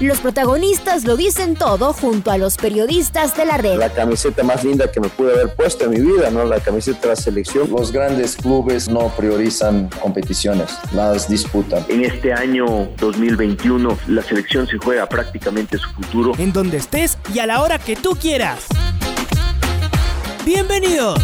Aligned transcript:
Los 0.00 0.20
protagonistas 0.20 1.04
lo 1.04 1.16
dicen 1.16 1.56
todo 1.56 1.92
junto 1.92 2.30
a 2.30 2.38
los 2.38 2.56
periodistas 2.56 3.36
de 3.36 3.44
la 3.44 3.56
red. 3.56 3.78
La 3.78 3.92
camiseta 3.92 4.44
más 4.44 4.62
linda 4.62 4.92
que 4.92 5.00
me 5.00 5.08
pude 5.08 5.32
haber 5.32 5.52
puesto 5.56 5.86
en 5.86 5.90
mi 5.90 6.00
vida, 6.00 6.30
¿no? 6.30 6.44
La 6.44 6.60
camiseta 6.60 7.00
de 7.00 7.08
la 7.08 7.16
selección. 7.16 7.68
Los 7.68 7.90
grandes 7.90 8.36
clubes 8.36 8.88
no 8.88 9.08
priorizan 9.16 9.90
competiciones, 10.00 10.70
las 10.92 11.28
disputan. 11.28 11.84
En 11.88 12.04
este 12.04 12.32
año 12.32 12.88
2021 12.98 13.98
la 14.06 14.22
selección 14.22 14.68
se 14.68 14.78
juega 14.78 15.08
prácticamente 15.08 15.78
su 15.78 15.90
futuro. 15.90 16.32
En 16.38 16.52
donde 16.52 16.76
estés 16.76 17.18
y 17.34 17.40
a 17.40 17.46
la 17.46 17.60
hora 17.60 17.80
que 17.80 17.96
tú 17.96 18.10
quieras. 18.10 18.66
Bienvenidos. 20.46 21.20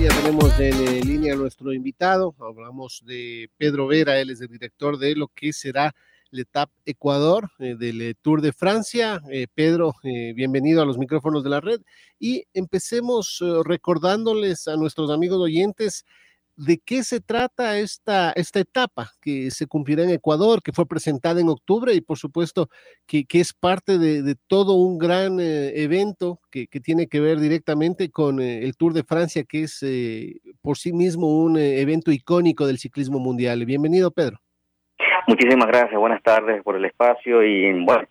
Ya 0.00 0.10
tenemos 0.10 0.56
en 0.60 1.00
línea 1.00 1.34
a 1.34 1.36
nuestro 1.36 1.72
invitado. 1.72 2.36
Hablamos 2.38 3.02
de 3.04 3.50
Pedro 3.56 3.88
Vera, 3.88 4.20
él 4.20 4.30
es 4.30 4.40
el 4.40 4.46
director 4.46 4.96
de 4.96 5.16
lo 5.16 5.26
que 5.26 5.52
será 5.52 5.92
Letap 6.30 6.70
Ecuador 6.84 7.50
eh, 7.58 7.74
del 7.78 8.02
eh, 8.02 8.14
Tour 8.20 8.42
de 8.42 8.52
Francia. 8.52 9.20
Eh, 9.30 9.46
Pedro, 9.54 9.94
bienvenido 10.02 10.82
a 10.82 10.84
los 10.84 10.98
micrófonos 10.98 11.42
de 11.44 11.50
la 11.50 11.60
red. 11.60 11.80
Y 12.18 12.44
empecemos 12.52 13.42
recordándoles 13.64 14.68
a 14.68 14.76
nuestros 14.76 15.10
amigos 15.10 15.38
oyentes 15.38 16.04
de 16.56 16.78
qué 16.78 17.04
se 17.04 17.20
trata 17.20 17.78
esta, 17.78 18.32
esta 18.32 18.58
etapa 18.58 19.12
que 19.20 19.52
se 19.52 19.66
cumplirá 19.66 20.02
en 20.02 20.10
Ecuador, 20.10 20.60
que 20.60 20.72
fue 20.72 20.86
presentada 20.86 21.40
en 21.40 21.48
octubre 21.48 21.94
y 21.94 22.00
por 22.00 22.18
supuesto 22.18 22.68
que, 23.06 23.24
es 23.30 23.52
parte 23.52 23.96
de, 23.98 24.34
todo 24.48 24.74
un 24.74 24.98
gran 24.98 25.38
evento 25.38 26.40
que, 26.50 26.66
que, 26.66 26.80
tiene 26.80 27.06
que 27.06 27.20
ver 27.20 27.38
directamente 27.38 28.10
con 28.10 28.40
el 28.40 28.76
Tour 28.76 28.92
de 28.92 29.04
Francia, 29.04 29.44
que 29.44 29.62
es 29.62 29.84
por 30.60 30.76
sí 30.76 30.92
mismo 30.92 31.28
un 31.28 31.56
evento 31.56 32.10
icónico 32.10 32.66
del 32.66 32.78
ciclismo 32.78 33.20
mundial. 33.20 33.64
Bienvenido, 33.64 34.10
Pedro. 34.10 34.40
Muchísimas 35.28 35.68
gracias, 35.68 36.00
buenas 36.00 36.22
tardes 36.22 36.62
por 36.62 36.74
el 36.74 36.86
espacio 36.86 37.44
y 37.44 37.70
bueno, 37.84 38.08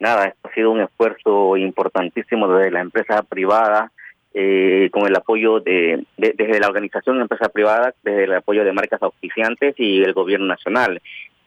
nada, 0.00 0.24
esto 0.24 0.48
ha 0.48 0.52
sido 0.52 0.72
un 0.72 0.80
esfuerzo 0.80 1.56
importantísimo 1.56 2.48
desde 2.48 2.72
la 2.72 2.80
empresa 2.80 3.22
privada, 3.22 3.92
eh, 4.34 4.90
con 4.90 5.06
el 5.06 5.14
apoyo 5.14 5.60
de, 5.60 6.04
desde 6.16 6.58
la 6.58 6.66
organización 6.66 7.20
empresa 7.20 7.50
privada, 7.50 7.94
desde 8.02 8.24
el 8.24 8.32
apoyo 8.34 8.64
de 8.64 8.72
marcas 8.72 9.00
auspiciantes 9.00 9.76
y 9.78 10.02
el 10.02 10.12
gobierno 10.12 10.46
nacional. 10.46 11.00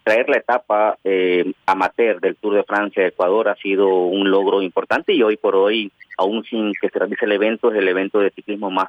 Traer 0.05 0.29
la 0.29 0.37
etapa 0.37 0.97
eh, 1.03 1.51
amateur 1.65 2.21
del 2.21 2.37
Tour 2.37 2.55
de 2.55 2.63
Francia 2.63 3.03
a 3.03 3.07
Ecuador 3.07 3.49
ha 3.49 3.55
sido 3.55 3.89
un 3.89 4.31
logro 4.31 4.61
importante 4.61 5.11
y 5.11 5.21
hoy 5.21 5.35
por 5.35 5.53
hoy, 5.53 5.91
aún 6.17 6.45
sin 6.45 6.71
que 6.79 6.87
se 6.87 6.97
realice 6.97 7.25
el 7.25 7.33
evento, 7.33 7.73
es 7.73 7.77
el 7.77 7.89
evento 7.89 8.21
de 8.21 8.31
ciclismo 8.31 8.71
más, 8.71 8.87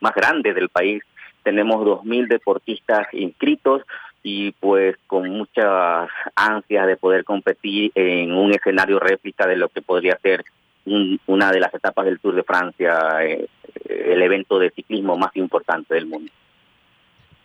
más 0.00 0.14
grande 0.14 0.54
del 0.54 0.70
país. 0.70 1.02
Tenemos 1.42 1.84
2.000 1.84 2.28
deportistas 2.28 3.06
inscritos, 3.12 3.82
y 4.22 4.52
pues 4.52 4.96
con 5.06 5.28
muchas 5.30 6.08
ansias 6.34 6.86
de 6.86 6.96
poder 6.96 7.24
competir 7.24 7.92
en 7.94 8.32
un 8.32 8.52
escenario 8.52 8.98
réplica 8.98 9.46
de 9.46 9.56
lo 9.56 9.68
que 9.68 9.82
podría 9.82 10.18
ser 10.22 10.44
una 11.26 11.50
de 11.50 11.60
las 11.60 11.74
etapas 11.74 12.04
del 12.04 12.20
Tour 12.20 12.36
de 12.36 12.44
Francia, 12.44 12.96
eh, 13.22 13.48
el 13.88 14.22
evento 14.22 14.58
de 14.58 14.70
ciclismo 14.70 15.16
más 15.16 15.34
importante 15.36 15.94
del 15.94 16.06
mundo. 16.06 16.30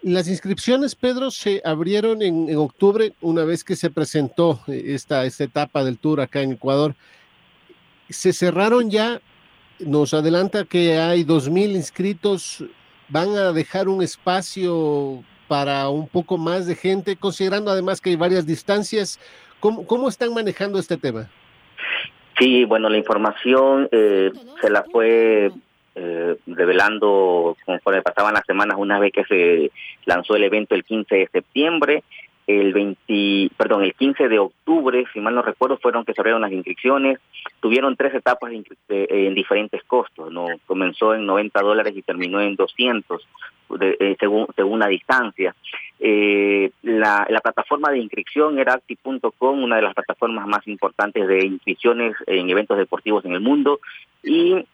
Las 0.04 0.28
inscripciones, 0.28 0.96
Pedro, 0.96 1.30
se 1.30 1.62
abrieron 1.64 2.22
en, 2.24 2.56
octubre, 2.58 3.14
una 3.22 3.44
vez 3.44 3.64
que 3.64 3.76
se 3.76 3.92
presentó 3.92 4.60
eh, 4.68 4.82
esta, 4.88 5.26
esta 5.26 5.44
etapa 5.44 5.84
del 5.84 6.00
Tour 6.00 6.22
acá 6.22 6.42
en 6.42 6.54
Ecuador. 6.54 6.96
Se 8.10 8.34
cerraron 8.34 8.90
ya, 8.90 9.22
nos 9.80 10.14
adelanta 10.14 10.66
que 10.66 10.98
hay 10.98 11.24
2.000 11.24 11.76
inscritos, 11.76 12.64
van 13.10 13.30
a 13.36 13.52
dejar 13.52 13.88
un 13.88 14.02
espacio 14.02 15.24
para 15.52 15.90
un 15.90 16.08
poco 16.08 16.38
más 16.38 16.66
de 16.66 16.76
gente, 16.76 17.18
considerando 17.18 17.72
además 17.72 18.00
que 18.00 18.12
hay 18.12 18.16
varias 18.16 18.48
distancias. 18.48 19.20
¿Cómo, 19.60 19.86
cómo 19.86 20.08
están 20.08 20.34
manejando 20.34 20.80
este 20.80 20.96
tema? 20.96 21.30
Sí, 22.40 22.64
bueno, 22.64 22.88
la 22.88 22.98
información 22.98 23.90
eh, 23.92 24.32
se 24.62 24.70
la 24.70 24.86
fue 24.90 25.52
eh, 25.96 26.38
revelando 26.48 27.58
conforme 27.66 28.02
pasaban 28.02 28.34
las 28.34 28.46
semanas 28.46 28.78
una 28.80 28.98
vez 28.98 29.12
que 29.12 29.26
se 29.26 29.72
lanzó 30.06 30.38
el 30.38 30.46
evento 30.46 30.74
el 30.74 30.86
15 30.86 31.16
de 31.16 31.28
septiembre 31.28 32.06
el 32.48 32.74
20, 32.74 33.52
perdón, 33.56 33.84
el 33.84 33.94
15 33.94 34.28
de 34.28 34.40
octubre, 34.40 35.06
si 35.14 35.20
mal 35.20 35.36
no 35.36 35.42
recuerdo, 35.42 35.78
fueron 35.78 36.04
que 36.04 36.14
se 36.14 36.22
abrieron 36.22 36.42
las 36.42 36.52
inscripciones. 36.52 37.20
Tuvieron 37.60 37.96
tres 37.96 38.14
etapas 38.16 38.52
en 38.90 39.36
diferentes 39.36 39.84
costos, 39.84 40.32
¿no? 40.32 40.48
Comenzó 40.66 41.14
en 41.14 41.26
90 41.26 41.62
dólares 41.62 41.94
y 41.96 42.02
terminó 42.02 42.42
en 42.42 42.56
200, 42.56 43.28
eh, 43.80 44.16
según, 44.20 44.48
según 44.56 44.80
la 44.80 44.88
distancia. 44.88 45.56
Eh, 46.00 46.72
la, 46.82 47.28
la, 47.30 47.40
plataforma 47.42 47.92
de 47.92 48.00
inscripción 48.00 48.58
era 48.58 48.74
acti.com, 48.74 49.64
una 49.64 49.76
de 49.76 49.84
las 49.84 49.94
plataformas 49.94 50.48
más 50.48 50.68
importantes 50.68 51.28
de 51.28 51.46
inscripciones 51.46 52.16
en 52.26 52.50
eventos 52.50 52.78
deportivos 52.78 53.24
en 53.26 53.34
el 53.34 53.42
mundo, 53.42 53.80
y 54.24 54.66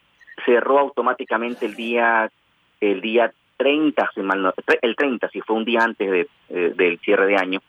cerró 0.44 0.78
automáticamente 0.78 1.66
el 1.66 1.74
día 1.74 2.30
el 2.80 3.00
día 3.00 3.32
30, 3.58 4.10
si 4.14 4.20
el 4.80 4.96
30, 4.96 5.28
si 5.28 5.40
fue 5.42 5.56
un 5.56 5.64
día 5.64 5.80
antes 5.82 6.28
eh, 6.48 6.72
del 6.74 6.98
cierre 7.00 7.26
de 7.26 7.36
año, 7.36 7.60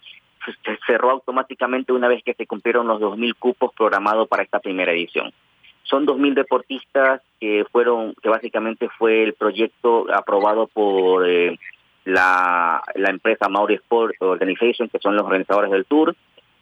se 0.45 0.77
cerró 0.87 1.09
automáticamente 1.09 1.91
una 1.91 2.07
vez 2.07 2.23
que 2.23 2.33
se 2.33 2.45
cumplieron 2.45 2.87
los 2.87 3.01
2.000 3.01 3.35
cupos 3.37 3.73
programados 3.73 4.27
para 4.29 4.43
esta 4.43 4.59
primera 4.59 4.93
edición. 4.93 5.33
Son 5.83 6.05
2.000 6.05 6.35
deportistas 6.35 7.21
que 7.39 7.65
fueron, 7.71 8.13
que 8.21 8.29
básicamente 8.29 8.87
fue 8.97 9.23
el 9.23 9.33
proyecto 9.33 10.05
aprobado 10.13 10.67
por 10.67 11.27
eh, 11.27 11.59
la, 12.05 12.81
la 12.95 13.09
empresa 13.09 13.49
Mauri 13.49 13.75
Sport 13.75 14.15
Organization, 14.19 14.87
que 14.87 14.99
son 14.99 15.15
los 15.15 15.25
organizadores 15.25 15.71
del 15.71 15.85
tour, 15.85 16.15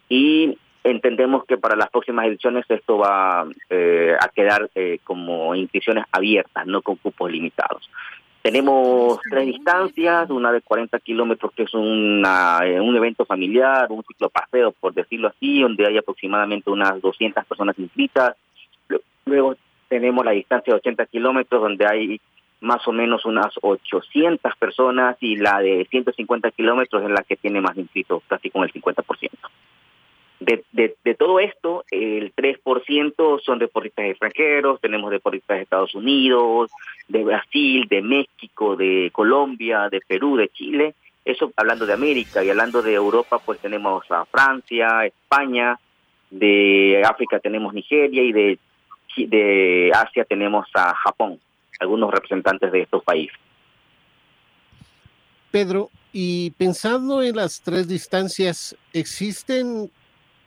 y 0.08 0.56
entendemos 0.82 1.44
que 1.44 1.58
para 1.58 1.76
las 1.76 1.90
próximas 1.90 2.26
ediciones 2.26 2.64
esto 2.68 2.96
va 2.96 3.46
eh, 3.68 4.16
a 4.18 4.28
quedar 4.28 4.70
como 5.04 5.54
inscripciones 5.54 6.04
abiertas, 6.10 6.66
no 6.66 6.80
con 6.80 6.96
cupos 6.96 7.30
limitados. 7.30 7.88
Tenemos 8.42 9.18
tres 9.28 9.46
distancias, 9.46 10.30
una 10.30 10.52
de 10.52 10.62
40 10.62 10.98
kilómetros 11.00 11.52
que 11.52 11.64
es 11.64 11.74
una, 11.74 12.60
eh, 12.64 12.80
un 12.80 12.96
evento 12.96 13.24
familiar, 13.24 13.86
un 13.90 14.04
ciclopaseo, 14.04 14.72
por 14.72 14.94
decirlo 14.94 15.28
así, 15.28 15.60
donde 15.60 15.86
hay 15.86 15.98
aproximadamente 15.98 16.70
unas 16.70 17.00
200 17.00 17.44
personas 17.44 17.78
inscritas. 17.78 18.36
Luego 19.24 19.56
tenemos 19.88 20.24
la 20.24 20.30
distancia 20.32 20.72
de 20.72 20.78
80 20.78 21.06
kilómetros, 21.06 21.60
donde 21.60 21.86
hay 21.86 22.20
más 22.60 22.86
o 22.88 22.92
menos 22.92 23.24
unas 23.24 23.52
800 23.60 24.56
personas, 24.56 25.16
y 25.20 25.36
la 25.36 25.58
de 25.60 25.86
150 25.90 26.50
kilómetros 26.52 27.02
es 27.02 27.10
la 27.10 27.22
que 27.22 27.36
tiene 27.36 27.60
más 27.60 27.76
inscritos, 27.76 28.22
casi 28.28 28.50
con 28.50 28.62
el 28.62 28.72
50%. 28.72 29.30
De, 30.40 30.64
de, 30.70 30.96
de, 31.04 31.14
todo 31.14 31.40
esto, 31.40 31.84
el 31.90 32.32
3% 32.34 33.40
son 33.42 33.58
deportistas 33.58 34.06
extranjeros, 34.06 34.80
tenemos 34.80 35.10
deportistas 35.10 35.56
de 35.56 35.62
Estados 35.64 35.94
Unidos, 35.96 36.70
de 37.08 37.24
Brasil, 37.24 37.86
de 37.88 38.02
México, 38.02 38.76
de 38.76 39.10
Colombia, 39.12 39.88
de 39.88 40.00
Perú, 40.00 40.36
de 40.36 40.48
Chile. 40.50 40.94
Eso 41.24 41.52
hablando 41.56 41.86
de 41.86 41.92
América 41.92 42.44
y 42.44 42.50
hablando 42.50 42.82
de 42.82 42.94
Europa, 42.94 43.40
pues 43.44 43.58
tenemos 43.58 44.08
a 44.10 44.24
Francia, 44.26 45.04
España, 45.04 45.78
de 46.30 47.02
África 47.04 47.40
tenemos 47.40 47.74
Nigeria 47.74 48.22
y 48.22 48.32
de, 48.32 48.58
de 49.16 49.90
Asia 49.94 50.24
tenemos 50.24 50.68
a 50.74 50.94
Japón, 50.94 51.40
algunos 51.80 52.12
representantes 52.12 52.70
de 52.70 52.82
estos 52.82 53.02
países. 53.02 53.36
Pedro, 55.50 55.90
y 56.12 56.50
pensando 56.52 57.22
en 57.22 57.36
las 57.36 57.60
tres 57.62 57.88
distancias, 57.88 58.76
¿existen 58.92 59.90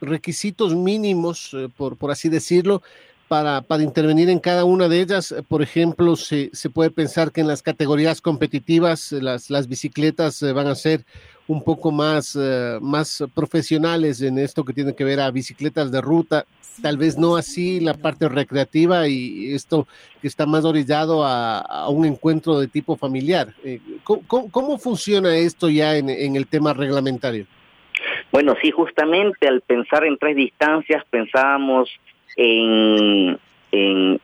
requisitos 0.02 0.76
mínimos, 0.76 1.52
eh, 1.54 1.70
por, 1.76 1.96
por 1.96 2.12
así 2.12 2.28
decirlo, 2.28 2.82
para, 3.28 3.62
para, 3.62 3.84
intervenir 3.84 4.30
en 4.30 4.40
cada 4.40 4.66
una 4.66 4.90
de 4.90 5.00
ellas. 5.00 5.34
Por 5.48 5.62
ejemplo, 5.62 6.18
se, 6.18 6.50
se 6.52 6.70
puede 6.70 6.92
pensar 6.92 7.32
que 7.32 7.40
en 7.40 7.48
las 7.48 7.62
categorías 7.62 8.20
competitivas 8.20 9.14
las, 9.14 9.50
las 9.50 9.68
bicicletas 9.68 10.42
eh, 10.42 10.52
van 10.52 10.68
a 10.68 10.76
ser 10.76 11.06
un 11.48 11.64
poco 11.64 11.92
más, 11.92 12.38
eh, 12.40 12.78
más 12.82 13.24
profesionales 13.34 14.22
en 14.22 14.38
esto 14.38 14.66
que 14.66 14.74
tiene 14.74 14.96
que 14.96 15.04
ver 15.06 15.20
a 15.22 15.32
bicicletas 15.32 15.92
de 15.92 16.02
ruta, 16.02 16.46
tal 16.82 16.98
vez 16.98 17.18
no 17.18 17.36
así 17.36 17.80
la 17.80 17.94
parte 17.94 18.28
recreativa 18.28 19.08
y 19.08 19.54
esto 19.54 19.88
que 20.22 20.28
está 20.28 20.46
más 20.46 20.66
orillado 20.66 21.26
a, 21.26 21.60
a 21.60 21.90
un 21.90 22.06
encuentro 22.06 22.60
de 22.60 22.68
tipo 22.68 22.96
familiar. 22.96 23.54
¿cómo, 24.04 24.50
cómo, 24.50 24.78
funciona 24.78 25.36
esto 25.36 25.70
ya 25.70 25.98
en, 25.98 26.10
en 26.10 26.36
el 26.36 26.48
tema 26.48 26.74
reglamentario? 26.74 27.48
Bueno, 28.32 28.56
sí, 28.62 28.72
justamente 28.72 29.48
al 29.48 29.62
pensar 29.62 30.06
en 30.06 30.18
tres 30.18 30.36
distancias 30.36 31.04
pensábamos 31.10 31.90
en, 32.38 33.38
en 33.72 34.20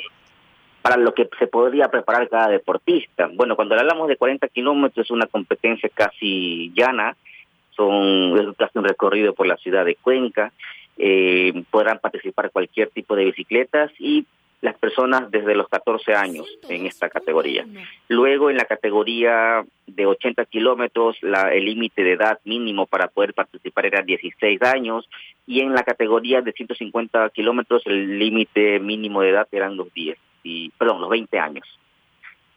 para 0.82 0.96
lo 0.96 1.14
que 1.14 1.28
se 1.38 1.48
podría 1.48 1.90
preparar 1.90 2.30
cada 2.30 2.48
deportista. 2.48 3.30
Bueno, 3.34 3.58
cuando 3.58 3.76
hablamos 3.76 4.08
de 4.08 4.16
40 4.16 4.48
kilómetros 4.48 5.06
es 5.06 5.12
una 5.12 5.26
competencia 5.26 5.90
casi 5.94 6.72
llana, 6.74 7.18
son 7.72 8.38
es 8.40 8.56
casi 8.58 8.80
un 8.80 8.86
recorrido 8.86 9.34
por 9.34 9.48
la 9.48 9.58
ciudad 9.58 9.84
de 9.84 9.96
Cuenca, 9.96 10.54
eh, 10.98 11.64
podrán 11.70 12.00
participar 12.00 12.52
cualquier 12.52 12.90
tipo 12.90 13.18
de 13.18 13.26
bicicletas 13.26 13.92
y 14.00 14.26
las 14.62 14.78
personas 14.78 15.30
desde 15.30 15.56
los 15.56 15.68
14 15.68 16.14
años 16.14 16.48
en 16.68 16.88
esta 16.88 17.10
categoría. 17.10 17.66
Luego 18.08 18.50
en 18.50 18.58
la 18.58 18.66
categoría 18.66 19.64
de 19.86 20.06
80 20.06 20.46
kilómetros 20.46 21.18
el 21.22 21.66
límite 21.66 22.04
de 22.04 22.14
edad 22.14 22.40
mínimo 22.44 22.88
para 22.88 23.08
poder 23.08 23.34
participar 23.34 23.86
era 23.86 24.02
16 24.02 24.62
años 24.64 25.08
y 25.46 25.62
en 25.62 25.74
la 25.74 25.84
categoría 25.84 26.42
de 26.42 26.54
150 26.54 27.30
kilómetros 27.30 27.84
el 27.86 28.18
límite 28.18 28.80
mínimo 28.80 29.22
de 29.22 29.30
edad 29.30 29.48
eran 29.52 29.78
los 29.78 29.94
10 29.94 30.18
y 30.44 30.70
perdón 30.72 31.02
los 31.02 31.10
20 31.10 31.40
años. 31.40 31.68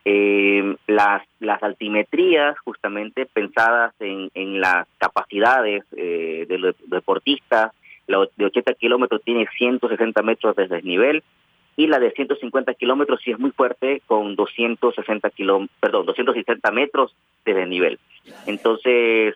Eh, 0.07 0.77
las, 0.87 1.23
las 1.41 1.63
altimetrías 1.63 2.59
justamente 2.61 3.27
pensadas 3.27 3.93
en, 4.01 4.31
en 4.33 4.59
las 4.59 4.89
capacidades 4.97 5.85
eh, 5.95 6.47
de 6.49 6.59
los 6.59 6.75
deportistas, 6.87 7.73
la 8.07 8.27
de 8.37 8.47
80 8.47 8.75
kilómetros 8.75 9.23
tiene 9.23 9.47
160 9.59 10.23
metros 10.23 10.57
de 10.57 10.69
desnivel 10.69 11.23
y 11.77 11.87
la 11.87 11.99
de 11.99 12.11
150 12.11 12.75
kilómetros 12.75 13.21
sí 13.25 13.31
es 13.31 13.39
muy 13.39 13.51
fuerte 13.53 14.03
con 14.07 14.37
260 14.37 15.31
kilómetros, 15.31 15.77
perdón, 15.81 16.07
260 16.07 16.71
metros 16.73 17.15
de 17.45 17.55
desnivel. 17.55 17.99
Entonces, 18.47 19.35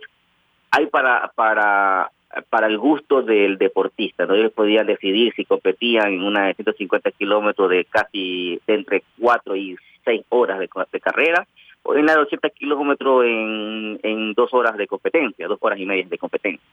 hay 0.71 0.87
para, 0.87 1.33
para, 1.35 2.11
para 2.51 2.67
el 2.67 2.79
gusto 2.79 3.23
del 3.23 3.59
deportista, 3.59 4.27
¿no? 4.27 4.35
Ellos 4.35 4.53
podían 4.53 4.87
decidir 4.87 5.33
si 5.35 5.45
competían 5.45 6.15
en 6.15 6.23
una 6.23 6.47
de 6.47 6.55
150 6.55 7.13
kilómetros 7.13 7.71
de 7.71 7.85
casi 7.85 8.61
entre 8.67 9.05
4 9.21 9.57
y 9.57 9.77
6 10.05 10.23
horas 10.31 10.59
de, 10.59 10.69
de 10.93 11.01
carrera, 11.01 11.47
o 11.83 11.95
en 11.95 12.07
la 12.07 12.15
de 12.15 12.21
80 12.21 12.51
kilómetros 12.51 13.25
en, 13.25 14.01
en 14.03 14.33
dos 14.35 14.53
horas 14.53 14.77
de 14.77 14.87
competencia, 14.87 15.47
dos 15.47 15.59
horas 15.61 15.79
y 15.79 15.87
media 15.87 16.07
de 16.09 16.19
competencia. 16.19 16.67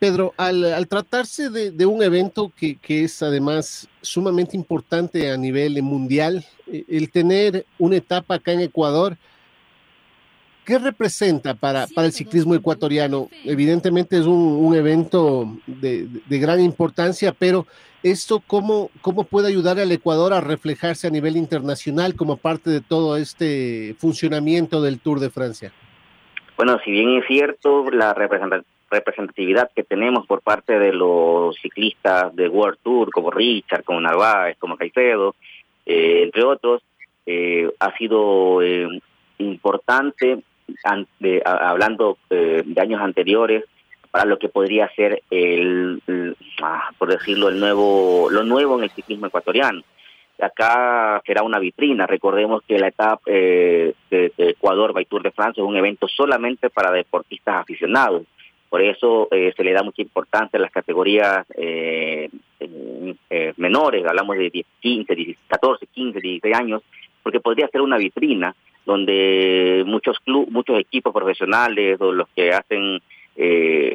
Pedro, 0.00 0.32
al, 0.38 0.88
tratarse 0.88 1.50
de, 1.50 1.84
un 1.84 2.02
evento 2.02 2.50
que, 2.56 2.78
es 2.88 3.22
además 3.22 3.86
sumamente 4.00 4.56
importante 4.56 5.30
a 5.30 5.36
nivel 5.36 5.80
mundial, 5.82 6.42
eh, 6.66 6.84
el 6.88 7.10
tener 7.10 7.66
una 7.78 7.96
etapa 7.96 8.36
acá 8.36 8.52
en 8.52 8.60
Ecuador, 8.60 9.18
¿qué 10.64 10.78
representa 10.78 11.52
para, 11.52 11.86
para 11.94 12.06
el 12.06 12.14
ciclismo 12.14 12.54
ecuatoriano? 12.54 13.28
Evidentemente 13.44 14.16
es 14.16 14.24
un, 14.24 14.74
evento 14.74 15.58
de, 15.66 16.08
gran 16.30 16.60
importancia, 16.60 17.34
pero 17.38 17.66
¿esto 18.02 18.42
cómo, 18.46 18.90
cómo 19.02 19.24
puede 19.24 19.48
ayudar 19.48 19.78
al 19.78 19.92
Ecuador 19.92 20.32
a 20.32 20.40
reflejarse 20.40 21.08
a 21.08 21.10
nivel 21.10 21.36
internacional 21.36 22.14
como 22.14 22.38
parte 22.38 22.70
de 22.70 22.80
todo 22.80 23.18
este 23.18 23.94
funcionamiento 23.98 24.80
del 24.80 24.98
Tour 24.98 25.20
de 25.20 25.28
Francia? 25.28 25.72
Bueno, 26.56 26.78
si 26.86 26.90
bien 26.90 27.18
es 27.18 27.26
cierto, 27.26 27.90
la 27.90 28.14
representación 28.14 28.79
representatividad 28.90 29.70
que 29.74 29.84
tenemos 29.84 30.26
por 30.26 30.42
parte 30.42 30.78
de 30.78 30.92
los 30.92 31.56
ciclistas 31.56 32.34
de 32.34 32.48
World 32.48 32.78
Tour, 32.82 33.10
como 33.10 33.30
Richard, 33.30 33.84
como 33.84 34.00
Narváez, 34.00 34.58
como 34.58 34.76
Caicedo, 34.76 35.34
eh, 35.86 36.22
entre 36.24 36.44
otros, 36.44 36.82
eh, 37.26 37.70
ha 37.78 37.96
sido 37.96 38.62
eh, 38.62 38.88
importante, 39.38 40.42
hablando 41.44 42.18
de 42.28 42.80
años 42.80 43.00
anteriores, 43.00 43.64
para 44.10 44.24
lo 44.24 44.38
que 44.38 44.48
podría 44.48 44.88
ser 44.94 45.22
el, 45.30 46.02
ah, 46.62 46.90
por 46.98 47.10
decirlo, 47.10 47.48
el 47.48 47.60
nuevo, 47.60 48.28
lo 48.30 48.42
nuevo 48.42 48.76
en 48.76 48.84
el 48.84 48.90
ciclismo 48.90 49.26
ecuatoriano. 49.26 49.82
Acá 50.40 51.22
será 51.26 51.42
una 51.42 51.58
vitrina. 51.58 52.06
Recordemos 52.06 52.62
que 52.66 52.78
la 52.78 52.88
etapa 52.88 53.22
de, 53.26 53.94
Ecuador 54.10 54.92
by 54.92 55.04
Tour 55.04 55.22
de 55.22 55.30
Francia 55.30 55.62
es 55.62 55.68
un 55.68 55.76
evento 55.76 56.08
solamente 56.08 56.70
para 56.70 56.90
deportistas 56.90 57.56
aficionados. 57.56 58.22
Por 58.70 58.82
eso 58.82 59.26
eh, 59.32 59.52
se 59.56 59.64
le 59.64 59.72
da 59.72 59.82
mucha 59.82 60.00
importancia 60.00 60.56
a 60.56 60.62
las 60.62 60.70
categorías 60.70 61.44
eh, 61.56 62.30
eh, 62.60 63.52
menores, 63.56 64.06
hablamos 64.06 64.36
de 64.38 64.64
15, 64.80 65.36
14, 65.48 65.86
15, 65.88 66.20
16 66.20 66.54
años, 66.54 66.82
porque 67.24 67.40
podría 67.40 67.66
ser 67.66 67.80
una 67.80 67.98
vitrina 67.98 68.54
donde 68.86 69.82
muchos 69.86 70.20
club, 70.20 70.48
muchos 70.50 70.78
equipos 70.78 71.12
profesionales 71.12 72.00
o 72.00 72.12
los 72.12 72.28
que 72.28 72.52
hacen 72.52 73.02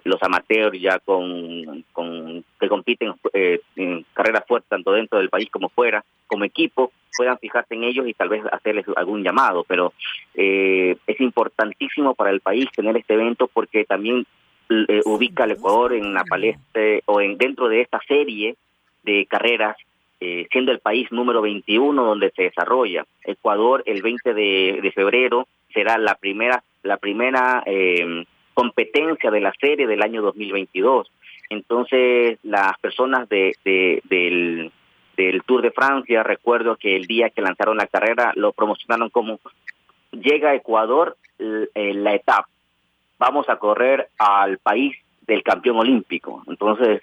los 0.06 0.24
amateurs 0.24 0.80
ya 0.82 0.98
con, 1.00 1.86
con 1.92 2.44
que 2.60 2.68
compiten 2.68 3.14
en 3.34 4.06
carreras 4.14 4.44
fuertes 4.48 4.70
tanto 4.70 4.92
dentro 4.92 5.20
del 5.20 5.30
país 5.30 5.50
como 5.52 5.70
fuera, 5.70 6.04
como 6.26 6.46
equipo, 6.46 6.92
puedan 7.16 7.38
fijarse 7.38 7.76
en 7.76 7.84
ellos 7.84 8.08
y 8.08 8.16
tal 8.16 8.30
vez 8.30 8.44
hacerles 8.52 8.86
algún 8.96 9.24
llamado. 9.24 9.64
Pero 9.68 9.94
es 10.34 11.22
importantísimo 11.22 12.16
para 12.16 12.32
el 12.32 12.42
país 12.42 12.66
tener 12.76 12.98
este 12.98 13.14
evento 13.14 13.48
porque 13.54 13.86
también 13.86 14.26
eh, 14.68 15.02
ubica 15.06 15.44
al 15.44 15.52
Ecuador 15.52 15.94
en 15.94 16.14
la 16.14 16.24
palestra 16.24 16.82
o 17.06 17.22
en 17.22 17.38
dentro 17.38 17.68
de 17.68 17.82
esta 17.82 18.00
serie 18.08 18.56
de 19.04 19.28
carreras, 19.28 19.78
eh, 20.20 20.48
siendo 20.52 20.72
el 20.72 20.80
país 20.80 21.12
número 21.12 21.42
21 21.44 22.04
donde 22.04 22.32
se 22.32 22.44
desarrolla. 22.44 23.06
Ecuador 23.24 23.84
el 23.86 24.02
20 24.02 24.34
de, 24.34 24.92
febrero 24.96 25.48
será 25.72 25.98
la 26.00 26.16
primera 26.16 26.64
la 26.82 26.98
primera 26.98 27.64
eh, 27.68 28.26
competencia 28.56 29.30
de 29.30 29.42
la 29.42 29.54
serie 29.60 29.86
del 29.86 30.02
año 30.02 30.24
2022. 30.24 31.12
Entonces 31.52 32.40
las 32.42 32.78
personas 32.80 33.30
de, 33.30 33.56
del, 33.64 34.72
del 35.16 35.44
Tour 35.44 35.62
de 35.62 35.72
Francia, 35.72 36.24
recuerdo 36.24 36.76
que 36.76 36.96
el 36.96 37.06
día 37.06 37.30
que 37.30 37.44
lanzaron 37.44 37.78
la 37.78 37.88
carrera 37.88 38.32
lo 38.36 38.52
promocionaron 38.52 39.12
como 39.12 39.40
llega 40.12 40.50
a 40.52 40.56
Ecuador 40.56 41.18
la 41.38 42.16
etapa 42.16 42.48
vamos 43.18 43.48
a 43.50 43.58
correr 43.58 44.10
al 44.18 44.58
país 44.58 44.96
del 45.26 45.44
campeón 45.44 45.78
olímpico. 45.78 46.44
Entonces, 46.48 47.02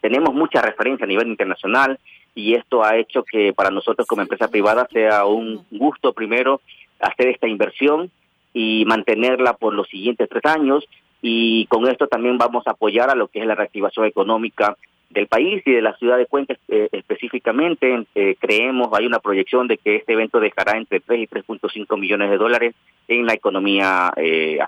tenemos 0.00 0.34
mucha 0.34 0.60
referencia 0.60 1.04
a 1.04 1.08
nivel 1.08 1.28
internacional 1.28 1.98
y 2.34 2.54
esto 2.54 2.84
ha 2.84 2.96
hecho 2.96 3.22
que 3.22 3.52
para 3.52 3.70
nosotros 3.70 4.06
como 4.06 4.22
empresa 4.22 4.48
privada 4.48 4.86
sea 4.92 5.24
un 5.24 5.64
gusto 5.70 6.12
primero 6.12 6.60
hacer 7.00 7.28
esta 7.28 7.48
inversión 7.48 8.10
y 8.52 8.84
mantenerla 8.86 9.54
por 9.54 9.74
los 9.74 9.88
siguientes 9.88 10.28
tres 10.28 10.44
años 10.44 10.84
y 11.22 11.66
con 11.66 11.88
esto 11.88 12.06
también 12.06 12.36
vamos 12.36 12.66
a 12.66 12.72
apoyar 12.72 13.10
a 13.10 13.14
lo 13.14 13.28
que 13.28 13.40
es 13.40 13.46
la 13.46 13.54
reactivación 13.54 14.04
económica 14.04 14.76
del 15.10 15.26
país 15.26 15.62
y 15.64 15.72
de 15.72 15.80
la 15.80 15.96
ciudad 15.96 16.18
de 16.18 16.26
Cuenca 16.26 16.54
eh, 16.68 16.88
específicamente. 16.92 18.04
Eh, 18.14 18.36
creemos, 18.38 18.88
hay 18.92 19.06
una 19.06 19.20
proyección 19.20 19.68
de 19.68 19.78
que 19.78 19.96
este 19.96 20.12
evento 20.12 20.40
dejará 20.40 20.76
entre 20.76 21.00
3 21.00 21.20
y 21.20 21.26
3.5 21.26 21.98
millones 21.98 22.30
de 22.30 22.36
dólares 22.36 22.74
en 23.08 23.24
la 23.24 23.32
economía 23.32 24.12
eh. 24.16 24.58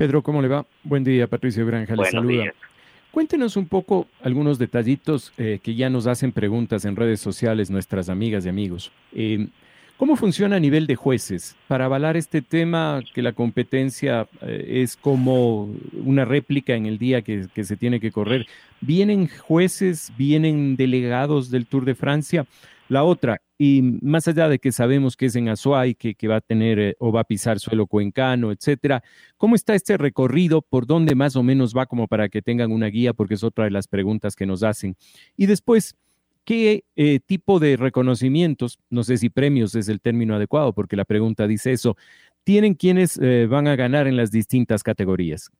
Pedro, 0.00 0.22
¿cómo 0.22 0.40
le 0.40 0.48
va? 0.48 0.64
Buen 0.82 1.04
día, 1.04 1.26
Patricio 1.26 1.66
Granja, 1.66 1.94
le 1.94 2.06
saluda. 2.06 2.44
Cuéntenos 3.10 3.58
un 3.58 3.66
poco 3.66 4.06
algunos 4.22 4.58
detallitos 4.58 5.30
eh, 5.36 5.58
que 5.62 5.74
ya 5.74 5.90
nos 5.90 6.06
hacen 6.06 6.32
preguntas 6.32 6.86
en 6.86 6.96
redes 6.96 7.20
sociales 7.20 7.70
nuestras 7.70 8.08
amigas 8.08 8.46
y 8.46 8.48
amigos. 8.48 8.92
Eh, 9.12 9.48
¿Cómo 9.98 10.16
funciona 10.16 10.56
a 10.56 10.58
nivel 10.58 10.86
de 10.86 10.96
jueces? 10.96 11.54
Para 11.68 11.84
avalar 11.84 12.16
este 12.16 12.40
tema, 12.40 13.02
que 13.12 13.20
la 13.20 13.34
competencia 13.34 14.26
eh, 14.40 14.80
es 14.82 14.96
como 14.96 15.68
una 16.02 16.24
réplica 16.24 16.74
en 16.76 16.86
el 16.86 16.96
día 16.96 17.20
que, 17.20 17.48
que, 17.52 17.64
se 17.64 17.76
tiene 17.76 18.00
que 18.00 18.10
correr, 18.10 18.46
¿vienen 18.80 19.28
jueces, 19.28 20.14
vienen 20.16 20.76
delegados 20.76 21.50
del 21.50 21.66
Tour 21.66 21.84
de 21.84 21.94
Francia? 21.94 22.46
La 22.88 23.04
otra, 23.04 23.42
y 23.62 23.82
más 24.00 24.26
allá 24.26 24.48
de 24.48 24.58
que 24.58 24.72
sabemos 24.72 25.18
que 25.18 25.26
es 25.26 25.36
en 25.36 25.50
Azuay, 25.50 25.94
que, 25.94 26.14
que 26.14 26.28
va 26.28 26.36
a 26.36 26.40
tener 26.40 26.78
eh, 26.78 26.96
o 26.98 27.12
va 27.12 27.20
a 27.20 27.24
pisar 27.24 27.60
suelo 27.60 27.86
cuencano, 27.86 28.52
etcétera, 28.52 29.02
¿cómo 29.36 29.54
está 29.54 29.74
este 29.74 29.98
recorrido? 29.98 30.62
¿Por 30.62 30.86
dónde 30.86 31.14
más 31.14 31.36
o 31.36 31.42
menos 31.42 31.76
va 31.76 31.84
como 31.84 32.08
para 32.08 32.30
que 32.30 32.40
tengan 32.40 32.72
una 32.72 32.86
guía? 32.86 33.12
Porque 33.12 33.34
es 33.34 33.44
otra 33.44 33.64
de 33.66 33.70
las 33.70 33.86
preguntas 33.86 34.34
que 34.34 34.46
nos 34.46 34.62
hacen. 34.62 34.96
Y 35.36 35.44
después, 35.44 35.94
¿qué 36.46 36.84
eh, 36.96 37.20
tipo 37.20 37.60
de 37.60 37.76
reconocimientos, 37.76 38.78
no 38.88 39.04
sé 39.04 39.18
si 39.18 39.28
premios 39.28 39.74
es 39.74 39.90
el 39.90 40.00
término 40.00 40.34
adecuado, 40.34 40.72
porque 40.72 40.96
la 40.96 41.04
pregunta 41.04 41.46
dice 41.46 41.72
eso, 41.72 41.98
tienen 42.44 42.72
quienes 42.72 43.18
eh, 43.18 43.46
van 43.46 43.68
a 43.68 43.76
ganar 43.76 44.06
en 44.06 44.16
las 44.16 44.30
distintas 44.30 44.82
categorías? 44.82 45.50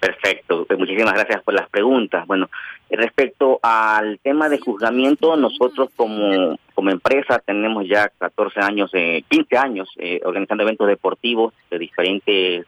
Perfecto, 0.00 0.31
pues 0.46 0.78
muchísimas 0.78 1.14
gracias 1.14 1.42
por 1.42 1.54
las 1.54 1.68
preguntas. 1.68 2.26
Bueno, 2.26 2.48
respecto 2.90 3.58
al 3.62 4.18
tema 4.20 4.48
de 4.48 4.58
juzgamiento, 4.58 5.36
nosotros 5.36 5.90
como, 5.96 6.58
como 6.74 6.90
empresa 6.90 7.38
tenemos 7.38 7.86
ya 7.88 8.08
14 8.18 8.60
años, 8.60 8.90
eh, 8.94 9.24
15 9.28 9.56
años 9.56 9.88
eh, 9.98 10.20
organizando 10.24 10.64
eventos 10.64 10.88
deportivos 10.88 11.54
de 11.70 11.78
diferentes, 11.78 12.66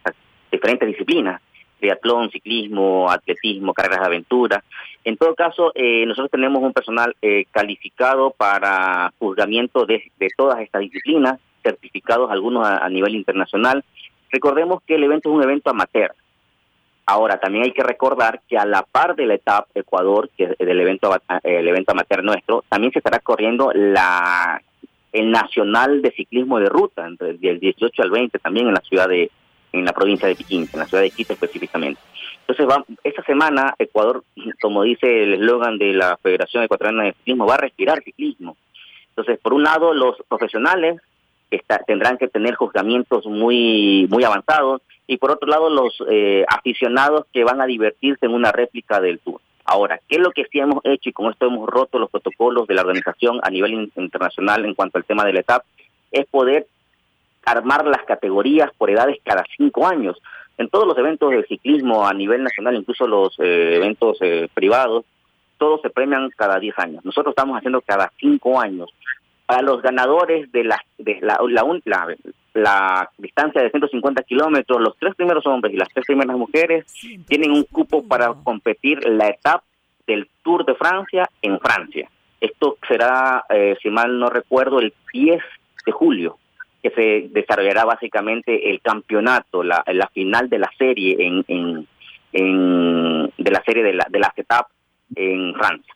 diferentes 0.51 0.89
disciplinas, 0.89 1.41
triatlón, 1.79 2.31
ciclismo, 2.31 3.11
atletismo, 3.11 3.75
carreras 3.75 4.01
de 4.01 4.07
aventura. 4.07 4.65
En 5.05 5.17
todo 5.17 5.35
caso, 5.35 5.73
eh, 5.75 6.07
nosotros 6.07 6.31
tenemos 6.31 6.63
un 6.63 6.73
personal 6.73 7.15
eh, 7.21 7.45
calificado 7.51 8.31
para 8.31 9.13
juzgamiento 9.19 9.85
de, 9.85 10.11
de, 10.19 10.29
todas 10.37 10.61
estas 10.61 10.81
disciplinas, 10.81 11.39
certificados 11.63 12.31
algunos 12.31 12.67
a 12.67 12.89
nivel 12.89 13.15
internacional. 13.15 13.85
Recordemos 14.31 14.83
que 14.87 14.97
el 14.97 15.05
evento 15.05 15.29
es 15.29 15.35
un 15.35 15.43
evento 15.43 15.71
amateur 15.71 16.15
Ahora, 17.07 17.39
también 17.39 17.65
hay 17.65 17.73
que 17.73 17.83
recordar 17.83 18.41
que 18.49 18.57
a 18.57 18.65
la 18.65 18.83
par 18.83 19.15
de 19.15 19.27
la 19.27 19.35
etapa 19.35 19.69
Ecuador, 19.75 20.31
que 20.37 20.45
es 20.45 20.59
del 20.59 20.81
evento, 20.81 21.15
el 21.43 21.69
evento 21.69 21.93
amateur 21.93 22.25
nuestro, 22.25 22.65
también 22.69 22.93
se 22.93 23.01
estará 23.01 23.19
corriendo 23.19 23.73
la 23.75 24.61
el 25.13 25.31
Nacional 25.31 26.03
de 26.03 26.11
Ciclismo 26.11 26.59
de 26.59 26.69
Ruta, 26.69 27.07
entre 27.07 27.35
del 27.35 27.61
18 27.61 28.03
al 28.03 28.11
20 28.11 28.37
también 28.41 28.67
en 28.67 28.75
la 28.75 28.81
ciudad 28.81 29.09
de, 29.09 29.31
en 29.73 29.85
la 29.85 29.93
provincia 29.93 30.27
de 30.27 30.35
Piquín, 30.35 30.69
en 30.73 30.81
la 30.81 30.87
ciudad 30.87 31.05
de 31.05 31.11
Quito 31.11 31.35
específicamente. 31.35 32.01
Entonces, 32.41 32.67
va, 32.67 32.85
esta 33.05 33.23
semana 33.23 33.75
Ecuador, 33.79 34.25
como 34.61 34.83
dice 34.83 35.23
el 35.23 35.35
eslogan 35.35 35.79
de 35.79 35.93
la 35.93 36.17
Federación 36.17 36.65
Ecuatoriana 36.65 37.05
de 37.05 37.13
Ciclismo, 37.13 37.47
va 37.47 37.55
a 37.55 37.59
respirar 37.59 38.03
ciclismo. 38.03 38.57
Entonces, 39.11 39.39
por 39.39 39.55
un 39.55 39.63
lado, 39.63 39.95
los 39.95 40.17
profesionales 40.29 41.01
tendrán 41.87 42.19
que 42.19 42.27
tener 42.27 42.57
juzgamientos 42.57 43.25
muy, 43.27 44.09
muy 44.11 44.25
avanzados 44.25 44.83
y 45.07 45.19
por 45.19 45.31
otro 45.31 45.49
lado, 45.49 45.69
los 45.69 46.03
eh, 46.11 46.45
aficionados 46.49 47.27
que 47.33 47.45
van 47.45 47.61
a 47.61 47.67
divertirse 47.67 48.27
en 48.27 48.33
una 48.33 48.53
réplica 48.53 49.01
del 49.01 49.19
Tour. 49.19 49.41
Ahora, 49.67 49.99
¿qué 50.09 50.17
es 50.17 50.23
lo 50.23 50.31
que 50.31 50.45
sí 50.45 50.59
hemos 50.59 50.85
hecho 50.85 51.09
y 51.09 51.13
con 51.13 51.31
esto 51.31 51.47
hemos 51.47 51.69
roto 51.69 51.99
los 51.99 52.11
protocolos 52.11 52.67
de 52.67 52.75
la 52.75 52.83
organización 52.83 53.41
a 53.43 53.51
nivel 53.51 53.91
internacional 53.97 54.65
en 54.65 54.75
cuanto 54.75 54.99
al 54.99 55.05
tema 55.05 55.25
de 55.25 55.33
la 55.33 55.41
etapa? 55.41 55.65
Es 56.13 56.27
poder 56.27 56.67
armar 57.45 57.87
las 57.87 58.03
categorías 58.05 58.71
por 58.77 58.91
edades 58.91 59.19
cada 59.25 59.45
cinco 59.57 59.87
años. 59.87 60.17
En 60.57 60.69
todos 60.69 60.87
los 60.87 60.97
eventos 60.97 61.31
de 61.31 61.45
ciclismo 61.45 62.07
a 62.07 62.15
nivel 62.15 62.43
nacional, 62.43 62.77
incluso 62.77 63.07
los 63.07 63.35
eh, 63.41 63.77
eventos 63.77 64.19
eh, 64.21 64.49
privados, 64.55 65.05
todos 65.59 65.81
se 65.83 65.91
premian 65.91 66.31
cada 66.37 66.59
diez 66.59 66.79
años. 66.79 67.05
Nosotros 67.05 67.33
estamos 67.33 67.57
haciendo 67.57 67.81
cada 67.81 68.13
cinco 68.19 68.61
años. 68.61 68.91
Para 69.47 69.63
los 69.63 69.83
ganadores 69.83 70.51
de 70.53 70.65
la, 70.65 70.81
de 70.99 71.19
la, 71.21 71.39
la, 71.49 71.81
la 71.85 72.17
distancia 73.19 73.63
de 73.63 73.71
150 73.71 74.23
kilómetros, 74.23 74.81
los 74.81 74.97
tres 74.99 75.15
primeros 75.15 75.47
hombres 75.47 75.75
y 75.75 75.77
las 75.77 75.89
tres 75.89 76.07
primeras 76.07 76.37
mujeres 76.37 76.85
tienen 77.27 77.51
un 77.51 77.65
cupo 77.65 78.07
para 78.07 78.33
competir 78.33 79.07
la 79.09 79.29
etapa 79.29 79.65
del 80.07 80.29
Tour 80.43 80.65
de 80.65 80.75
Francia 80.75 81.29
en 81.43 81.59
Francia. 81.59 82.09
Esto 82.41 82.79
será, 82.87 83.45
eh, 83.49 83.77
si 83.83 83.91
mal 83.91 84.19
no 84.19 84.29
recuerdo, 84.29 84.79
el 84.79 84.93
10 85.13 85.43
de 85.87 85.93
julio, 85.93 86.39
que 86.83 86.91
se 86.91 87.29
desarrollará 87.31 87.85
básicamente 87.85 88.71
el 88.71 88.81
campeonato, 88.81 89.63
la, 89.63 89.83
la 89.87 90.09
final 90.09 90.49
de 90.49 90.59
la 90.59 90.71
serie 90.79 91.17
en, 91.19 91.45
en 91.49 91.89
de 92.35 93.51
la 93.51 93.63
serie 93.63 93.83
de, 93.83 93.95
la, 93.95 94.07
de 94.11 94.19
las 94.19 94.37
etapas 94.37 94.73
en 95.15 95.55
Francia. 95.55 95.94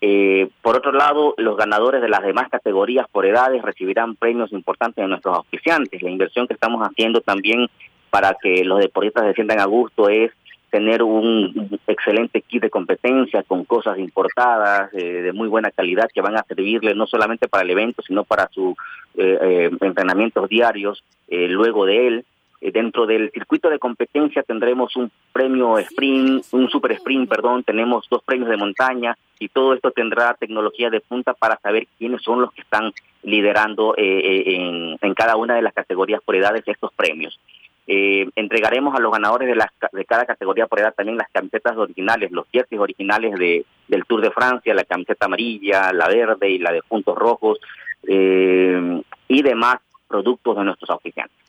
Eh, 0.00 0.48
por 0.62 0.76
otro 0.76 0.92
lado, 0.92 1.34
los 1.36 1.56
ganadores 1.56 2.00
de 2.00 2.08
las 2.08 2.22
demás 2.22 2.48
categorías 2.48 3.06
por 3.10 3.26
edades 3.26 3.62
recibirán 3.62 4.16
premios 4.16 4.52
importantes 4.52 5.02
de 5.02 5.08
nuestros 5.08 5.36
auspiciantes. 5.36 6.02
La 6.02 6.10
inversión 6.10 6.46
que 6.46 6.54
estamos 6.54 6.80
haciendo 6.86 7.20
también 7.20 7.66
para 8.08 8.36
que 8.40 8.64
los 8.64 8.80
deportistas 8.80 9.24
se 9.24 9.34
sientan 9.34 9.60
a 9.60 9.66
gusto 9.66 10.08
es 10.08 10.32
tener 10.70 11.02
un 11.02 11.78
excelente 11.86 12.40
kit 12.42 12.62
de 12.62 12.70
competencia 12.70 13.42
con 13.42 13.64
cosas 13.64 13.98
importadas 13.98 14.92
eh, 14.94 15.20
de 15.20 15.32
muy 15.32 15.48
buena 15.48 15.70
calidad 15.70 16.08
que 16.12 16.20
van 16.20 16.36
a 16.36 16.44
servirle 16.44 16.94
no 16.94 17.06
solamente 17.06 17.48
para 17.48 17.64
el 17.64 17.70
evento, 17.70 18.02
sino 18.02 18.24
para 18.24 18.48
sus 18.48 18.74
eh, 19.16 19.68
entrenamientos 19.80 20.48
diarios 20.48 21.02
luego 21.28 21.86
de 21.86 22.06
él. 22.06 22.24
Eh, 22.60 22.72
dentro 22.72 23.06
del 23.06 23.30
circuito 23.30 23.70
de 23.70 23.78
competencia 23.78 24.42
tendremos 24.42 24.94
un 24.96 25.10
premio 25.32 25.78
sprint, 25.78 26.44
un 26.52 26.68
super 26.68 26.92
sprint, 26.92 27.28
perdón, 27.28 27.64
tenemos 27.64 28.06
dos 28.10 28.22
premios 28.22 28.50
de 28.50 28.58
montaña 28.58 29.16
y 29.38 29.48
todo 29.48 29.72
esto 29.72 29.90
tendrá 29.90 30.34
tecnología 30.34 30.90
de 30.90 31.00
punta 31.00 31.32
para 31.32 31.58
saber 31.60 31.86
quiénes 31.98 32.22
son 32.22 32.42
los 32.42 32.52
que 32.52 32.60
están 32.60 32.92
liderando 33.22 33.94
eh, 33.96 34.02
eh, 34.02 34.96
en, 35.00 35.14
cada 35.14 35.36
una 35.36 35.54
de 35.54 35.62
las 35.62 35.72
categorías 35.72 36.20
por 36.22 36.36
edades 36.36 36.64
de 36.64 36.72
estos 36.72 36.92
premios. 36.94 37.38
entregaremos 37.86 38.94
a 38.94 39.00
los 39.00 39.10
ganadores 39.10 39.48
de, 39.48 39.56
las, 39.56 39.70
de 39.92 40.04
cada 40.04 40.24
categoría 40.24 40.66
por 40.66 40.80
edad 40.80 40.94
también 40.94 41.18
las 41.18 41.30
camisetas 41.32 41.76
originales, 41.76 42.30
los 42.30 42.46
jerseys 42.52 42.80
originales 42.80 43.34
de, 43.38 43.64
del 43.88 44.04
Tour 44.04 44.20
de 44.20 44.30
Francia, 44.30 44.74
la 44.74 44.84
camiseta 44.84 45.26
amarilla, 45.26 45.92
la 45.92 46.08
verde 46.08 46.50
y 46.50 46.58
la 46.58 46.72
de 46.72 46.82
puntos 46.82 47.16
rojos 47.16 47.58
y 48.06 49.42
demás 49.42 49.76
productos 50.08 50.56
de 50.56 50.64
nuestros 50.64 50.90
oficiantes. 50.90 51.39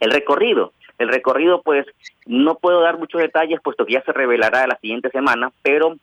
El 0.00 0.10
recorrido. 0.10 0.72
El 0.98 1.08
recorrido, 1.08 1.62
pues, 1.62 1.86
no 2.26 2.56
puedo 2.56 2.80
dar 2.80 2.98
muchos 2.98 3.20
detalles, 3.20 3.60
puesto 3.62 3.86
que 3.86 3.94
ya 3.94 4.02
se 4.02 4.12
revelará 4.12 4.66
la 4.66 4.78
siguiente 4.80 5.10
semana, 5.10 5.50
pero 5.62 5.96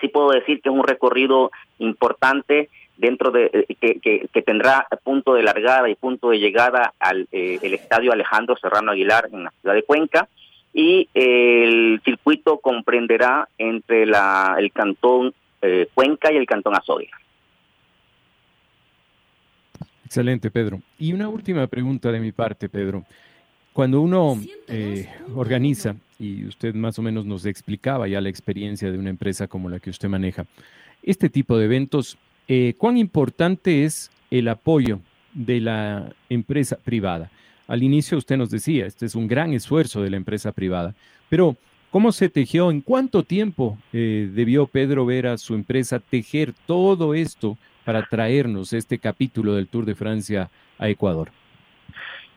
sí 0.00 0.08
puedo 0.08 0.30
decir 0.30 0.60
que 0.60 0.68
es 0.68 0.74
un 0.74 0.86
recorrido 0.86 1.50
importante 1.78 2.68
dentro 2.96 3.30
de 3.30 3.50
eh, 3.52 3.98
que, 4.32 4.42
tendrá 4.42 4.86
punto 5.02 5.34
de 5.34 5.42
largada 5.42 5.88
y 5.88 5.94
punto 5.94 6.30
de 6.30 6.38
llegada 6.38 6.94
al 6.98 7.26
eh, 7.32 7.58
el 7.62 7.74
estadio 7.74 8.12
Alejandro 8.12 8.56
Serrano 8.56 8.92
Aguilar 8.92 9.28
en 9.32 9.44
la 9.44 9.52
ciudad 9.60 9.74
de 9.74 9.82
Cuenca 9.82 10.28
y 10.72 11.08
el 11.14 12.00
circuito 12.04 12.58
comprenderá 12.58 13.48
entre 13.58 14.06
la 14.06 14.56
el 14.58 14.72
cantón 14.72 15.34
eh, 15.62 15.88
Cuenca 15.94 16.32
y 16.32 16.36
el 16.36 16.46
cantón 16.46 16.74
Azogues. 16.74 17.10
Excelente, 20.14 20.48
Pedro. 20.52 20.80
Y 20.96 21.12
una 21.12 21.28
última 21.28 21.66
pregunta 21.66 22.12
de 22.12 22.20
mi 22.20 22.30
parte, 22.30 22.68
Pedro. 22.68 23.04
Cuando 23.72 24.00
uno 24.00 24.40
eh, 24.68 25.08
organiza, 25.34 25.96
y 26.20 26.44
usted 26.44 26.72
más 26.72 27.00
o 27.00 27.02
menos 27.02 27.26
nos 27.26 27.44
explicaba 27.46 28.06
ya 28.06 28.20
la 28.20 28.28
experiencia 28.28 28.92
de 28.92 28.96
una 28.96 29.10
empresa 29.10 29.48
como 29.48 29.68
la 29.68 29.80
que 29.80 29.90
usted 29.90 30.08
maneja, 30.08 30.46
este 31.02 31.28
tipo 31.28 31.58
de 31.58 31.64
eventos, 31.64 32.16
eh, 32.46 32.74
¿cuán 32.78 32.96
importante 32.96 33.82
es 33.82 34.08
el 34.30 34.46
apoyo 34.46 35.00
de 35.32 35.60
la 35.60 36.14
empresa 36.28 36.76
privada? 36.76 37.32
Al 37.66 37.82
inicio 37.82 38.16
usted 38.16 38.36
nos 38.36 38.50
decía, 38.50 38.86
este 38.86 39.06
es 39.06 39.16
un 39.16 39.26
gran 39.26 39.52
esfuerzo 39.52 40.00
de 40.00 40.10
la 40.10 40.16
empresa 40.16 40.52
privada, 40.52 40.94
pero 41.28 41.56
¿cómo 41.90 42.12
se 42.12 42.28
tejió? 42.28 42.70
¿En 42.70 42.82
cuánto 42.82 43.24
tiempo 43.24 43.78
eh, 43.92 44.30
debió 44.32 44.68
Pedro 44.68 45.06
ver 45.06 45.26
a 45.26 45.38
su 45.38 45.56
empresa 45.56 45.98
tejer 45.98 46.54
todo 46.68 47.14
esto 47.14 47.58
para 47.84 48.02
traernos 48.02 48.72
este 48.72 48.98
capítulo 48.98 49.54
del 49.54 49.68
Tour 49.68 49.84
de 49.84 49.94
Francia 49.94 50.50
a 50.78 50.88
Ecuador? 50.88 51.30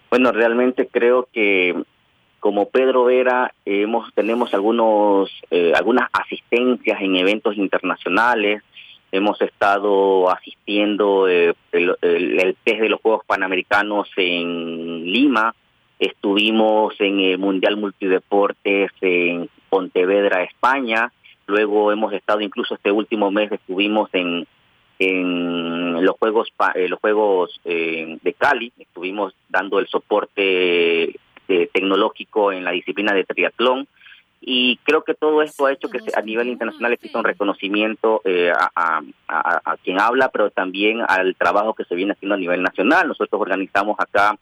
Bueno, 0.09 0.31
realmente 0.31 0.87
creo 0.87 1.27
que 1.31 1.75
como 2.39 2.69
Pedro 2.69 3.05
Vera 3.05 3.53
hemos 3.65 4.13
tenemos 4.13 4.53
algunos 4.53 5.29
eh, 5.49 5.73
algunas 5.75 6.09
asistencias 6.13 7.01
en 7.01 7.15
eventos 7.17 7.57
internacionales. 7.57 8.63
Hemos 9.11 9.41
estado 9.41 10.29
asistiendo 10.29 11.27
eh, 11.27 11.53
el, 11.71 11.95
el, 12.01 12.55
test 12.63 12.81
de 12.81 12.89
los 12.89 13.01
Juegos 13.01 13.25
Panamericanos 13.25 14.09
en 14.17 15.05
Lima. 15.11 15.55
Estuvimos 15.97 16.93
en 16.99 17.19
el 17.21 17.37
Mundial 17.37 17.77
Multideportes 17.77 18.91
en 19.01 19.49
Pontevedra, 19.69 20.43
España. 20.43 21.11
Luego 21.47 21.91
hemos 21.91 22.13
estado 22.13 22.41
incluso 22.41 22.75
este 22.75 22.91
último 22.91 23.31
mes 23.31 23.51
estuvimos 23.51 24.09
en 24.13 24.45
en 24.99 26.03
los 26.03 26.15
juegos 26.17 26.51
eh, 26.75 26.87
los 26.87 26.99
juegos 26.99 27.59
eh, 27.65 28.17
de 28.21 28.33
Cali 28.33 28.71
estuvimos 28.77 29.33
dando 29.49 29.79
el 29.79 29.87
soporte 29.87 31.03
eh, 31.03 31.69
tecnológico 31.71 32.51
en 32.51 32.63
la 32.63 32.71
disciplina 32.71 33.13
de 33.13 33.23
triatlón 33.23 33.87
y 34.41 34.77
creo 34.83 35.03
que 35.03 35.13
todo 35.13 35.41
esto 35.41 35.65
ha 35.65 35.73
hecho 35.73 35.89
que 35.89 35.99
a 36.15 36.21
nivel 36.21 36.47
internacional 36.47 36.93
exista 36.93 37.17
un 37.17 37.25
reconocimiento 37.25 38.21
a, 38.77 39.01
quien 39.83 39.99
habla, 39.99 40.29
pero 40.29 40.51
también 40.51 41.01
al 41.05 41.35
trabajo 41.35 41.73
que 41.73 41.85
se 41.85 41.95
viene 41.95 42.13
haciendo 42.13 42.35
a 42.35 42.37
nivel 42.37 42.61
nacional. 42.61 43.07
Nosotros 43.07 43.41
organizamos 43.41 43.97
acá 43.99 44.37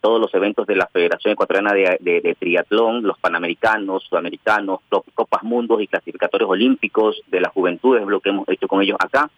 todos 0.00 0.20
los 0.20 0.34
eventos 0.34 0.66
de 0.66 0.74
la 0.74 0.88
Federación 0.88 1.32
Ecuatoriana 1.32 1.72
de, 1.72 1.98
de, 2.00 2.34
Triatlón, 2.34 3.04
los 3.04 3.18
Panamericanos, 3.20 4.02
Sudamericanos, 4.02 4.80
Copas 5.14 5.44
Mundos 5.44 5.80
y 5.80 5.86
clasificatorios 5.86 6.50
olímpicos 6.50 7.22
de 7.28 7.40
las 7.40 7.52
juventudes, 7.52 8.04
lo 8.04 8.20
que 8.20 8.30
hemos 8.30 8.48
hecho 8.48 8.66
con 8.66 8.82
ellos 8.82 8.98
acá. 9.00 9.30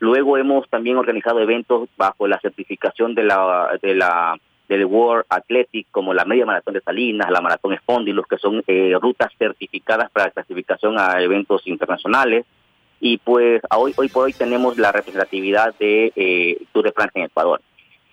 Luego 0.00 0.38
hemos 0.38 0.68
también 0.68 0.96
organizado 0.96 1.40
eventos 1.40 1.88
bajo 1.96 2.26
la 2.26 2.40
certificación 2.40 3.14
de 3.14 3.22
la 3.22 3.78
de 3.80 3.94
la 3.94 4.38
del 4.66 4.84
World 4.86 5.26
Athletic, 5.28 5.88
como 5.90 6.14
la 6.14 6.24
media 6.24 6.46
maratón 6.46 6.74
de 6.74 6.80
Salinas, 6.80 7.30
la 7.30 7.40
maratón 7.40 7.74
Espóndilos, 7.74 8.24
que 8.26 8.38
son 8.38 8.62
eh, 8.66 8.96
rutas 9.00 9.32
certificadas 9.36 10.10
para 10.12 10.30
clasificación 10.30 10.96
a 10.96 11.20
eventos 11.20 11.66
internacionales. 11.66 12.46
Y 13.00 13.18
pues 13.18 13.60
hoy, 13.76 13.92
hoy 13.96 14.08
por 14.08 14.26
hoy 14.26 14.32
tenemos 14.32 14.78
la 14.78 14.92
representatividad 14.92 15.74
de 15.78 16.12
eh, 16.14 16.58
Tour 16.72 16.84
de 16.84 16.92
Francia 16.92 17.18
en 17.18 17.26
Ecuador. 17.26 17.60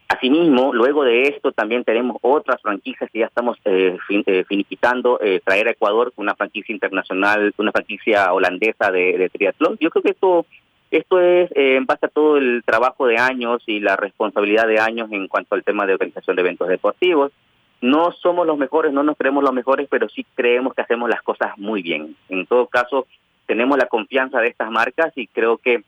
Asimismo, 0.09 0.73
luego 0.73 1.03
de 1.03 1.23
esto 1.23 1.51
también 1.51 1.83
tenemos 1.83 2.17
otras 2.21 2.59
franquicias 2.61 3.09
que 3.11 3.19
ya 3.19 3.27
estamos 3.27 3.57
eh, 3.65 3.97
eh 4.09 4.43
finiquitando, 4.47 5.19
traer 5.43 5.67
a 5.67 5.71
Ecuador 5.71 6.11
una 6.15 6.33
franquicia 6.33 6.73
internacional, 6.73 7.53
una 7.57 7.71
franquicia 7.71 8.33
holandesa 8.33 8.89
de, 8.89 9.17
de 9.17 9.29
triatlón. 9.29 9.77
Yo 9.79 9.89
creo 9.91 10.01
que 10.01 10.11
esto 10.11 10.45
esto 10.91 11.19
es 11.19 11.51
eh, 11.51 11.75
en 11.75 11.85
base 11.85 12.05
a 12.05 12.09
todo 12.09 12.37
el 12.37 12.63
trabajo 12.65 13.07
de 13.07 13.17
años 13.17 13.61
y 13.65 13.79
la 13.79 13.95
responsabilidad 13.95 14.67
de 14.67 14.79
años 14.79 15.11
en 15.11 15.27
cuanto 15.27 15.55
al 15.55 15.63
tema 15.63 15.85
de 15.85 15.93
organización 15.93 16.35
de 16.35 16.41
eventos 16.41 16.67
deportivos. 16.67 17.31
No 17.81 18.11
somos 18.11 18.47
los 18.47 18.57
mejores, 18.57 18.91
no 18.91 19.03
nos 19.03 19.17
creemos 19.17 19.43
los 19.43 19.53
mejores, 19.53 19.87
pero 19.89 20.09
sí 20.09 20.25
creemos 20.35 20.73
que 20.73 20.81
hacemos 20.81 21.09
las 21.09 21.21
cosas 21.21 21.57
muy 21.57 21.81
bien. 21.81 22.15
En 22.29 22.47
todo 22.47 22.67
caso, 22.67 23.05
tenemos 23.45 23.77
la 23.77 23.87
confianza 23.87 24.39
de 24.39 24.47
estas 24.47 24.71
marcas 24.71 25.11
y 25.15 25.27
creo 25.27 25.57
que 25.57 25.83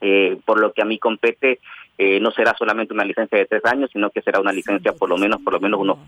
eh, 0.00 0.38
por 0.44 0.60
lo 0.60 0.72
que 0.72 0.82
a 0.82 0.84
mí 0.84 0.98
compete, 0.98 1.58
eh, 1.96 2.20
no 2.20 2.30
será 2.30 2.54
solamente 2.56 2.94
una 2.94 3.04
licencia 3.04 3.36
de 3.36 3.46
tres 3.46 3.64
años, 3.64 3.90
sino 3.92 4.10
que 4.10 4.22
será 4.22 4.40
una 4.40 4.52
licencia 4.52 4.92
por 4.92 5.08
lo 5.08 5.18
menos, 5.18 5.40
por 5.42 5.54
lo 5.54 5.60
menos 5.60 5.80
unos 5.80 5.98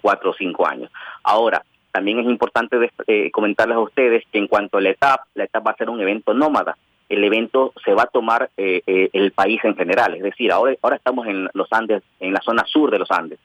cuatro 0.00 0.30
o 0.30 0.34
cinco 0.34 0.66
años. 0.66 0.90
Ahora, 1.24 1.64
también 1.92 2.20
es 2.20 2.26
importante 2.26 2.76
eh, 3.06 3.30
comentarles 3.32 3.76
a 3.76 3.80
ustedes 3.80 4.24
que 4.30 4.38
en 4.38 4.46
cuanto 4.46 4.78
a 4.78 4.80
la 4.80 4.90
etapa, 4.90 5.26
la 5.34 5.44
etapa 5.44 5.70
va 5.70 5.72
a 5.72 5.76
ser 5.76 5.90
un 5.90 6.00
evento 6.00 6.32
nómada. 6.32 6.76
El 7.10 7.22
evento 7.24 7.74
se 7.84 7.92
va 7.92 8.04
a 8.04 8.06
tomar 8.06 8.50
eh, 8.56 8.82
eh, 8.86 9.10
el 9.12 9.32
país 9.32 9.60
en 9.64 9.76
general, 9.76 10.14
es 10.14 10.22
decir, 10.22 10.50
ahora, 10.50 10.74
ahora 10.80 10.96
estamos 10.96 11.26
en 11.26 11.48
los 11.52 11.70
Andes, 11.70 12.02
en 12.20 12.32
la 12.32 12.40
zona 12.40 12.64
sur 12.66 12.90
de 12.90 12.98
los 12.98 13.10
Andes. 13.10 13.38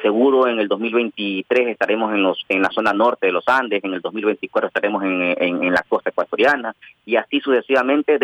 seguro 0.00 0.48
en 0.48 0.58
el 0.58 0.68
2023 0.68 1.68
estaremos 1.68 2.14
en 2.14 2.22
los 2.22 2.46
en 2.48 2.62
la 2.62 2.70
zona 2.70 2.92
norte 2.92 3.26
de 3.26 3.32
los 3.32 3.46
Andes, 3.46 3.84
en 3.84 3.92
el 3.92 4.00
2024 4.00 4.68
estaremos 4.68 5.02
en, 5.02 5.62
en, 5.62 5.72
la 5.72 5.84
costa 5.86 6.10
ecuatoriana 6.10 6.74
y 7.04 7.16
así 7.16 7.40
sucesivamente 7.40 8.18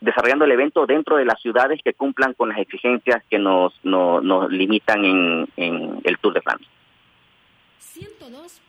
desarrollando 0.00 0.44
el 0.44 0.52
evento 0.52 0.86
dentro 0.86 1.16
de 1.16 1.24
las 1.24 1.40
ciudades 1.40 1.80
que 1.84 1.94
cumplan 1.94 2.34
con 2.34 2.48
las 2.48 2.58
exigencias 2.58 3.22
que 3.30 3.38
nos, 3.38 3.72
nos, 3.84 4.50
limitan 4.50 5.04
en, 5.04 5.48
en 5.56 6.00
el 6.04 6.18
Tour 6.18 6.34
de 6.34 6.42
Francia. 6.42 6.68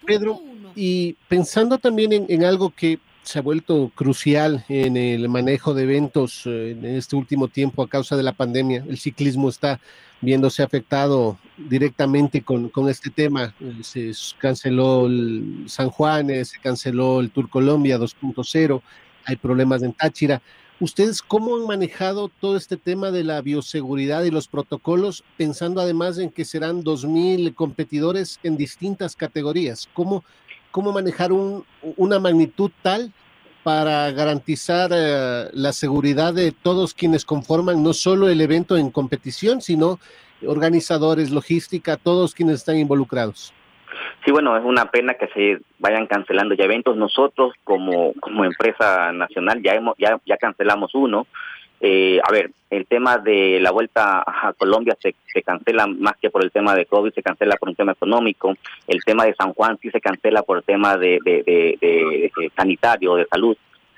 Pedro, 0.05 0.39
y 0.75 1.15
pensando 1.27 1.77
también 1.77 2.25
en, 2.29 2.43
algo 2.43 2.69
que 2.69 2.99
se 3.25 3.39
ha 3.39 3.41
vuelto 3.41 3.91
crucial 3.95 4.63
en 4.69 4.95
el 4.97 5.27
manejo 5.29 5.73
de 5.73 5.83
eventos 5.83 6.43
eh, 6.45 6.71
en 6.71 6.85
este 6.85 7.15
último 7.15 7.47
tiempo 7.47 7.81
a 7.81 7.89
causa 7.89 8.15
de 8.15 8.23
la 8.23 8.33
pandemia. 8.33 8.85
El 8.87 8.97
ciclismo 8.97 9.49
está 9.49 9.79
viéndose 10.21 10.63
afectado 10.63 11.37
directamente 11.57 12.43
con, 12.43 12.69
con 12.69 12.87
este 12.87 13.09
tema. 13.09 13.53
Eh, 13.59 13.79
se 13.81 14.11
canceló 14.37 15.07
el 15.07 15.65
San 15.67 15.89
Juan, 15.89 16.27
se 16.45 16.59
canceló 16.59 17.19
el 17.19 17.31
Tour 17.31 17.49
Colombia 17.49 17.97
2.0, 17.97 18.81
hay 19.25 19.35
problemas 19.35 19.81
en 19.81 19.93
Táchira. 19.93 20.41
¿Ustedes 20.79 21.21
cómo 21.21 21.55
han 21.55 21.65
manejado 21.65 22.29
todo 22.41 22.57
este 22.57 22.75
tema 22.75 23.09
de 23.09 23.23
la 23.23 23.41
bioseguridad 23.41 24.23
y 24.25 24.31
los 24.31 24.49
protocolos, 24.49 25.23
pensando 25.37 25.79
además 25.79 26.17
en 26.17 26.29
que 26.29 26.43
serán 26.43 26.83
2.000 26.83 27.55
competidores 27.55 28.39
en 28.43 28.57
distintas 28.57 29.15
categorías? 29.15 29.87
¿Cómo, 29.93 30.25
cómo 30.75 30.91
manejar 30.91 31.31
un, 31.31 31.63
una 31.95 32.19
magnitud 32.19 32.69
tal 32.81 33.13
para 33.63 34.11
garantizar 34.11 34.89
eh, 34.93 35.45
la 35.53 35.71
seguridad 35.71 36.33
de 36.33 36.51
todos 36.51 36.93
quienes 36.93 37.23
conforman 37.23 37.81
no 37.81 37.93
solo 37.93 38.27
el 38.27 38.41
evento 38.41 38.75
en 38.75 38.91
competición, 38.91 39.61
sino 39.61 39.99
organizadores, 40.45 41.31
logística, 41.31 41.95
todos 41.95 42.35
quienes 42.35 42.55
están 42.55 42.75
involucrados? 42.75 43.53
Sí, 44.25 44.31
bueno, 44.31 44.57
es 44.57 44.65
una 44.65 44.91
pena 44.91 45.13
que 45.13 45.27
se 45.27 45.61
vayan 45.79 46.07
cancelando 46.07 46.55
ya 46.55 46.65
eventos. 46.65 46.97
Nosotros 46.97 47.53
como, 47.63 48.11
como 48.19 48.43
empresa 48.43 49.13
nacional 49.13 49.61
ya 49.63 49.75
hemos 49.75 49.95
ya, 49.97 50.19
ya 50.25 50.35
cancelamos 50.35 50.93
uno. 50.93 51.25
Eh, 51.81 52.19
a 52.23 52.31
ver, 52.31 52.51
el 52.69 52.85
tema 52.85 53.17
de 53.17 53.59
la 53.61 53.71
vuelta 53.71 54.23
a 54.25 54.53
Colombia 54.53 54.97
se, 55.01 55.15
se 55.27 55.41
cancela 55.41 55.87
más 55.87 56.15
que 56.17 56.29
por 56.29 56.43
el 56.43 56.51
tema 56.51 56.75
de 56.75 56.85
COVID, 56.85 57.13
se 57.13 57.23
cancela 57.23 57.57
por 57.57 57.69
un 57.69 57.75
tema 57.75 57.91
económico. 57.91 58.53
El 58.87 59.03
tema 59.03 59.25
de 59.25 59.35
San 59.35 59.53
Juan 59.53 59.77
sí 59.81 59.89
se 59.91 60.01
cancela 60.01 60.43
por 60.43 60.57
el 60.57 60.63
tema 60.63 60.97
de, 60.97 61.19
de, 61.23 61.43
de, 61.43 61.77
de 61.81 62.51
sanitario, 62.55 63.15
de 63.15 63.25
salud. 63.25 63.57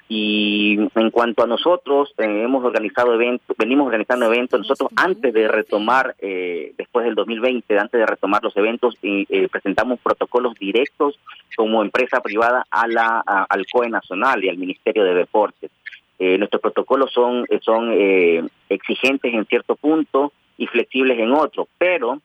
Y 0.09 0.79
en 0.95 1.11
cuanto 1.11 1.43
a 1.43 1.47
nosotros, 1.47 2.13
eh, 2.17 2.43
hemos 2.43 2.63
organizado 2.63 3.13
eventos, 3.13 3.57
venimos 3.57 3.87
organizando 3.87 4.25
eventos. 4.25 4.59
Nosotros 4.59 4.89
antes 4.95 5.33
de 5.33 5.49
retomar, 5.49 6.15
eh, 6.19 6.73
después 6.77 7.05
del 7.05 7.15
2020, 7.15 7.77
antes 7.77 7.99
de 7.99 8.05
retomar 8.05 8.41
los 8.41 8.55
eventos, 8.55 8.95
eh, 9.01 9.47
presentamos 9.51 9.99
protocolos 9.99 10.55
directos 10.55 11.19
como 11.57 11.81
empresa 11.81 12.21
privada 12.21 12.65
a 12.69 12.87
la, 12.87 13.19
al 13.19 13.65
COE 13.69 13.89
Nacional 13.89 14.43
y 14.45 14.49
al 14.49 14.57
Ministerio 14.57 15.03
de 15.03 15.13
Deportes. 15.13 15.71
Nuestros 16.19 16.61
protocolos 16.61 17.11
son, 17.13 17.45
son 17.61 17.91
exigentes 18.69 19.33
en 19.33 19.45
cierto 19.45 19.75
punto 19.75 20.33
y 20.57 20.65
flexibles 20.67 21.19
en 21.19 21.31
otro, 21.31 21.67
pero 21.77 22.21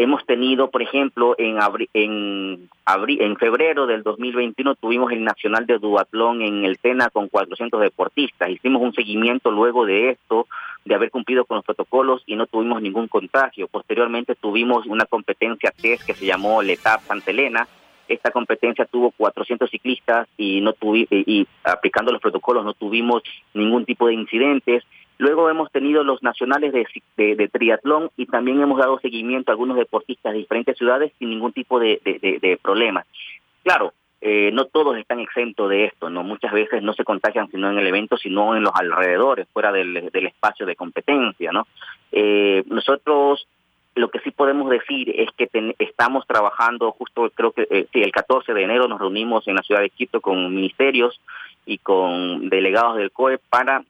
Hemos 0.00 0.24
tenido, 0.26 0.70
por 0.70 0.80
ejemplo, 0.80 1.34
en, 1.38 1.58
en, 1.92 2.70
en 2.86 3.36
febrero 3.36 3.88
del 3.88 4.04
2021 4.04 4.76
tuvimos 4.76 5.10
el 5.10 5.24
Nacional 5.24 5.66
de 5.66 5.78
Duatlón 5.78 6.40
en 6.40 6.64
el 6.64 6.76
SENA 6.76 7.10
con 7.10 7.26
400 7.26 7.80
deportistas. 7.80 8.48
Hicimos 8.48 8.80
un 8.80 8.92
seguimiento 8.92 9.50
luego 9.50 9.84
de 9.84 10.10
esto, 10.10 10.46
de 10.84 10.94
haber 10.94 11.10
cumplido 11.10 11.44
con 11.46 11.56
los 11.56 11.64
protocolos 11.64 12.22
y 12.26 12.36
no 12.36 12.46
tuvimos 12.46 12.80
ningún 12.80 13.08
contagio. 13.08 13.66
Posteriormente 13.66 14.36
tuvimos 14.36 14.86
una 14.86 15.04
competencia 15.04 15.72
test 15.72 16.06
que 16.06 16.14
se 16.14 16.26
llamó 16.26 16.62
LETAP 16.62 17.00
Santa 17.00 17.32
Elena. 17.32 17.66
Esta 18.08 18.30
competencia 18.30 18.86
tuvo 18.86 19.10
400 19.12 19.70
ciclistas 19.70 20.28
y 20.36 20.60
no 20.60 20.72
tuvi 20.72 21.06
y 21.10 21.46
aplicando 21.64 22.12
los 22.12 22.22
protocolos 22.22 22.64
no 22.64 22.74
tuvimos 22.74 23.22
ningún 23.54 23.84
tipo 23.84 24.06
de 24.06 24.14
incidentes. 24.14 24.84
Luego 25.18 25.50
hemos 25.50 25.70
tenido 25.72 26.04
los 26.04 26.22
nacionales 26.22 26.72
de, 26.72 27.48
triatlón 27.48 28.10
y 28.16 28.26
también 28.26 28.60
hemos 28.60 28.78
dado 28.78 28.98
seguimiento 29.00 29.50
a 29.50 29.54
algunos 29.54 29.76
deportistas 29.76 30.32
de 30.32 30.38
diferentes 30.38 30.76
ciudades 30.78 31.12
sin 31.18 31.30
ningún 31.30 31.52
tipo 31.52 31.80
de, 31.80 32.58
problemas. 32.62 33.04
Claro, 33.64 33.92
eh, 34.20 34.50
no 34.52 34.64
todos 34.66 34.96
están 34.96 35.20
exentos 35.20 35.68
de 35.70 35.86
esto, 35.86 36.08
no 36.10 36.22
muchas 36.22 36.52
veces 36.52 36.82
no 36.82 36.92
se 36.92 37.04
contagian 37.04 37.48
sino 37.50 37.70
en 37.70 37.78
el 37.78 37.86
evento, 37.86 38.16
sino 38.16 38.56
en 38.56 38.62
los 38.62 38.72
alrededores, 38.74 39.46
fuera 39.52 39.70
del, 39.70 39.96
espacio 39.96 40.66
de 40.66 40.76
competencia, 40.76 41.52
¿no? 41.52 41.66
Eh, 42.10 42.64
nosotros 42.66 43.46
lo 43.98 44.10
que 44.10 44.20
sí 44.20 44.30
podemos 44.30 44.70
decir 44.70 45.12
es 45.14 45.28
que 45.36 45.48
estamos 45.78 46.26
trabajando 46.26 46.92
justo, 46.92 47.30
creo 47.34 47.52
que 47.52 47.66
eh, 47.70 47.86
sí, 47.92 48.00
el 48.00 48.12
14 48.12 48.54
de 48.54 48.62
enero 48.62 48.88
nos 48.88 49.00
reunimos 49.00 49.46
en 49.48 49.56
la 49.56 49.62
ciudad 49.62 49.80
de 49.80 49.90
Quito 49.90 50.20
con 50.20 50.54
ministerios 50.54 51.20
y 51.66 51.78
con 51.78 52.48
delegados 52.48 52.96
del 52.96 53.10
COE 53.10 53.38
para 53.38 53.84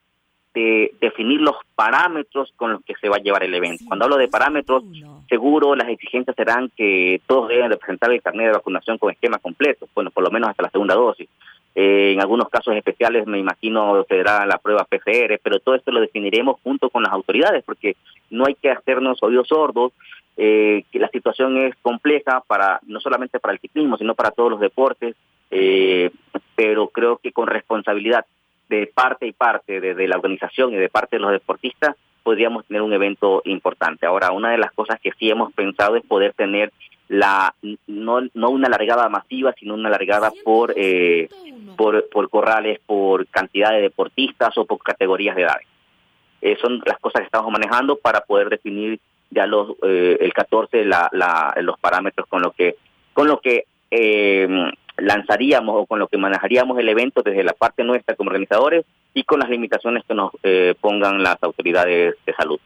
de 0.55 0.93
definir 1.01 1.41
los 1.41 1.57
parámetros 1.75 2.53
con 2.57 2.73
los 2.73 2.85
que 2.85 2.95
se 3.01 3.09
va 3.09 3.17
a 3.17 3.21
llevar 3.21 3.45
el 3.45 3.55
evento. 3.55 3.85
Cuando 3.87 4.07
hablo 4.07 4.17
de 4.17 4.29
parámetros, 4.29 4.83
seguro 5.29 5.77
las 5.77 5.89
exigencias 5.89 6.35
serán 6.35 6.71
que 6.77 7.21
todos 7.27 7.49
deben 7.49 7.71
de 7.71 7.77
presentar 7.77 8.11
el 8.11 8.23
carnet 8.23 8.47
de 8.47 8.53
vacunación 8.53 8.99
con 8.99 9.13
esquema 9.13 9.39
completo, 9.39 9.89
bueno, 9.95 10.11
por 10.11 10.25
lo 10.25 10.31
menos 10.31 10.51
hasta 10.51 10.65
la 10.65 10.71
segunda 10.71 10.95
dosis. 10.95 11.29
Eh, 11.75 12.13
en 12.13 12.21
algunos 12.21 12.49
casos 12.49 12.75
especiales 12.75 13.27
me 13.27 13.39
imagino 13.39 14.05
será 14.09 14.45
la 14.47 14.59
prueba 14.59 14.85
PCR, 14.85 15.39
pero 15.43 15.61
todo 15.61 15.75
esto 15.75 15.93
lo 15.93 16.01
definiremos 16.01 16.61
junto 16.63 16.91
con 16.91 17.03
las 17.03 17.13
autoridades, 17.13 17.63
porque 17.65 17.97
no 18.31 18.47
hay 18.47 18.55
que 18.55 18.71
hacernos 18.71 19.23
oídos 19.23 19.49
sordos, 19.49 19.93
eh, 20.37 20.85
que 20.91 20.99
la 20.99 21.09
situación 21.09 21.57
es 21.59 21.75
compleja 21.83 22.43
para 22.47 22.81
no 22.87 23.01
solamente 23.01 23.41
para 23.41 23.55
el 23.55 23.61
ciclismo, 23.61 23.97
sino 23.97 24.15
para 24.15 24.31
todos 24.31 24.51
los 24.51 24.61
deportes, 24.61 25.17
eh, 25.51 26.11
pero 26.55 26.89
creo 26.89 27.19
que 27.19 27.33
con 27.33 27.47
responsabilidad 27.47 28.25
de 28.69 28.87
parte 28.87 29.27
y 29.27 29.33
parte, 29.33 29.81
de, 29.81 30.09
la 30.09 30.17
organización 30.17 30.73
y 30.73 30.77
de 30.77 30.89
parte 30.89 31.17
de 31.17 31.21
los 31.21 31.33
deportistas, 31.33 31.97
podríamos 32.23 32.67
tener 32.67 32.83
un 32.83 32.93
evento 32.93 33.43
importante. 33.45 34.07
Ahora, 34.07 34.33
una 34.33 34.51
de 34.51 34.59
las 34.59 34.73
cosas 34.73 35.01
que 35.01 35.13
sí 35.19 35.31
hemos 35.31 35.53
pensado 35.53 35.97
es 35.97 36.05
poder 36.05 36.35
tener 36.35 36.73
la 37.09 37.55
no, 37.87 38.21
no 38.35 38.51
una 38.51 38.69
largada 38.69 39.09
masiva, 39.09 39.55
sino 39.59 39.75
una 39.75 39.89
largada 39.89 40.31
por, 40.45 40.75
eh, 40.77 41.29
por, 41.77 42.29
corrales, 42.29 42.81
por 42.85 43.27
cantidad 43.29 43.71
de 43.71 43.81
deportistas 43.81 44.57
o 44.59 44.67
por 44.67 44.79
categorías 44.79 45.35
de 45.35 45.43
edad. 45.43 45.57
Eh, 46.43 46.59
son 46.61 46.83
las 46.85 46.99
cosas 46.99 47.21
que 47.21 47.27
estamos 47.27 47.51
manejando 47.51 47.97
para 47.97 48.21
poder 48.21 48.51
definir 48.51 49.01
ya 49.31 49.47
los 49.47 49.73
eh, 49.83 50.19
el 50.21 50.33
14 50.33 50.85
la, 50.85 51.09
la, 51.13 51.55
los 51.61 51.79
parámetros 51.79 52.27
con 52.29 52.43
lo 52.43 52.53
que 52.53 52.77
con 53.13 53.27
lo 53.27 53.41
que 53.41 53.65
eh, 53.91 54.71
lanzaríamos 54.99 55.75
o 55.77 55.87
con 55.87 55.99
lo 55.99 56.09
que 56.09 56.19
manejaríamos 56.19 56.79
el 56.79 56.89
evento 56.89 57.23
desde 57.23 57.45
la 57.45 57.53
parte 57.53 57.85
nuestra 57.85 58.15
como 58.15 58.31
organizadores 58.31 58.85
y 59.15 59.25
con 59.25 59.41
las 59.41 59.49
limitaciones 59.49 60.05
que 60.07 60.15
nos 60.15 60.33
eh, 60.43 60.75
pongan 60.81 61.23
las 61.23 61.37
autoridades 61.43 62.15
de 62.27 62.35
salud. 62.35 62.59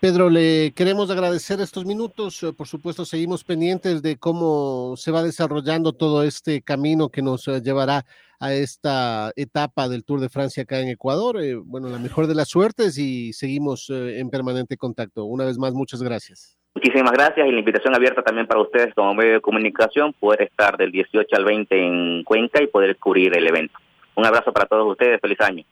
Pedro, 0.00 0.28
le 0.28 0.72
queremos 0.72 1.10
agradecer 1.10 1.60
estos 1.60 1.84
minutos. 1.84 2.42
Eh, 2.42 2.52
por 2.52 2.66
supuesto, 2.66 3.04
seguimos 3.04 3.44
pendientes 3.44 4.02
de 4.02 4.16
cómo 4.16 4.94
se 4.96 5.12
va 5.12 5.22
desarrollando 5.22 5.92
todo 5.92 6.24
este 6.24 6.60
camino 6.60 7.08
que 7.08 7.22
nos 7.22 7.46
eh, 7.48 7.62
llevará 7.62 8.04
a 8.38 8.52
esta 8.52 9.32
etapa 9.36 9.88
del 9.88 10.04
Tour 10.04 10.20
de 10.20 10.28
Francia 10.28 10.64
acá 10.64 10.80
en 10.80 10.88
Ecuador. 10.88 11.38
bueno, 11.64 11.88
la 11.88 11.98
mejor 11.98 12.26
de 12.26 12.34
las 12.34 12.48
suertes 12.48 12.98
y 12.98 13.32
seguimos 13.32 13.88
en 13.88 14.28
permanente 14.28 14.76
contacto. 14.76 15.24
Una 15.24 15.46
vez 15.46 15.56
más, 15.56 15.72
muchas 15.72 16.02
gracias. 16.02 16.58
Muchísimas 16.76 17.12
gracias 17.12 17.48
y 17.48 17.52
la 17.52 17.58
invitación 17.58 17.94
abierta 17.94 18.20
también 18.20 18.46
para 18.46 18.60
ustedes 18.60 18.92
como 18.94 19.14
medio 19.14 19.32
de 19.32 19.40
comunicación, 19.40 20.12
poder 20.12 20.42
estar 20.42 20.76
del 20.76 20.92
18 20.92 21.34
al 21.34 21.44
20 21.46 21.74
en 21.74 22.22
Cuenca 22.22 22.62
y 22.62 22.66
poder 22.66 22.98
cubrir 22.98 23.34
el 23.34 23.46
evento. 23.46 23.78
Un 24.14 24.26
abrazo 24.26 24.52
para 24.52 24.66
todos 24.66 24.92
ustedes, 24.92 25.18
feliz 25.18 25.40
año. 25.40 25.64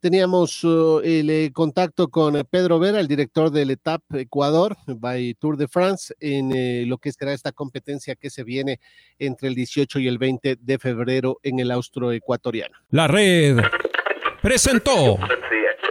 Teníamos 0.00 0.64
uh, 0.64 1.00
el 1.04 1.30
eh, 1.30 1.52
contacto 1.52 2.08
con 2.08 2.34
Pedro 2.50 2.80
Vera, 2.80 2.98
el 2.98 3.06
director 3.06 3.52
del 3.52 3.70
ETAP 3.70 4.02
Ecuador 4.14 4.76
by 4.84 5.34
Tour 5.34 5.56
de 5.56 5.68
France, 5.68 6.12
en 6.18 6.50
eh, 6.56 6.84
lo 6.88 6.98
que 6.98 7.12
será 7.12 7.32
esta 7.32 7.52
competencia 7.52 8.16
que 8.16 8.30
se 8.30 8.42
viene 8.42 8.80
entre 9.16 9.46
el 9.46 9.54
18 9.54 10.00
y 10.00 10.08
el 10.08 10.18
20 10.18 10.56
de 10.60 10.78
febrero 10.80 11.38
en 11.44 11.60
el 11.60 11.70
austroecuatoriano. 11.70 12.74
La 12.90 13.06
red 13.06 13.58
presentó 14.42 15.18